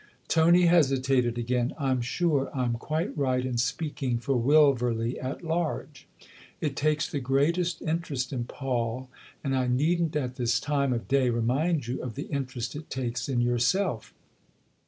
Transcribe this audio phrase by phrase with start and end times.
[0.27, 6.07] Tony hesitated again." I'm sure I'm quite right in speaking for Wilverley at large.
[6.59, 9.09] It takes the greatest interest in Paul,
[9.43, 13.29] and I needn't at this time of day remind you of the interest it takes
[13.29, 14.11] in yourself.